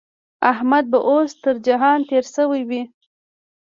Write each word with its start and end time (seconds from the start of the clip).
احمد 0.51 0.85
به 0.91 0.99
اوس 1.09 1.31
تر 1.43 1.55
جهان 1.67 1.99
تېری 2.09 2.29
شوی 2.35 2.61
وي. 2.69 2.81